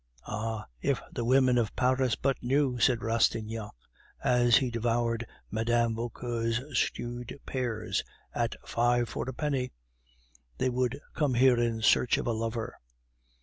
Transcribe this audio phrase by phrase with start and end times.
[0.25, 0.65] "Ah!
[0.81, 3.69] if the women of Paris but knew," said Rastignac,
[4.23, 5.93] as he devoured Mme.
[5.93, 8.03] Vauquer's stewed pears
[8.33, 9.73] (at five for a penny),
[10.57, 12.79] "they would come here in search of a lover."